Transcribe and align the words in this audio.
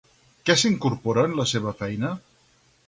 Què 0.47 0.55
s'incorpora 0.61 1.27
en 1.31 1.39
la 1.41 1.47
seva 1.55 1.77
feina? 1.85 2.13